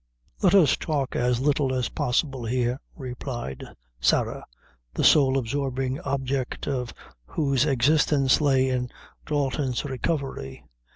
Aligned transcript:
"Let 0.41 0.55
us 0.55 0.75
talk 0.77 1.15
as 1.15 1.41
little 1.41 1.71
as 1.75 1.89
possible 1.89 2.43
here," 2.45 2.79
replied 2.95 3.63
Sarah, 3.99 4.45
the 4.95 5.03
sole 5.03 5.37
absorbing 5.37 5.99
object 5.99 6.67
of 6.67 6.91
whose 7.27 7.65
existence 7.67 8.41
lay 8.41 8.69
in 8.69 8.89
Dalton's 9.27 9.85
recovery. 9.85 10.63